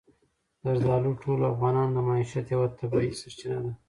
زردالو 0.63 1.11
د 1.15 1.19
ټولو 1.23 1.43
افغانانو 1.53 1.91
د 1.95 1.99
معیشت 2.07 2.45
یوه 2.53 2.67
طبیعي 2.79 3.11
سرچینه 3.21 3.59
ده. 3.63 3.71